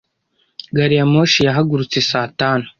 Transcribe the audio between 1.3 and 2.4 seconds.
yahagurutse saa